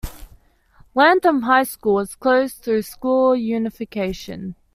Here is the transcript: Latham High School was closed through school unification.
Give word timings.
Latham 0.95 1.43
High 1.43 1.61
School 1.61 1.93
was 1.93 2.15
closed 2.15 2.63
through 2.63 2.81
school 2.81 3.35
unification. 3.35 4.55